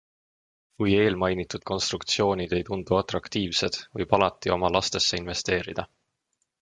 [0.77, 5.87] Kui eelmainitud konstruktsioonid ei tundu atraktiivsed, võib alati oma lastesse investeerida.